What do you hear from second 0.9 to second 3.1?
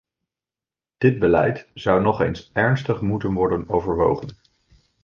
Dit beleid zou nog eens ernstig